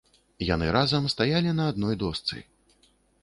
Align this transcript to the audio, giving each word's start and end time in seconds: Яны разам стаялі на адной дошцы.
Яны 0.45 0.69
разам 0.77 1.03
стаялі 1.15 1.51
на 1.59 1.67
адной 1.73 1.95
дошцы. 2.05 2.37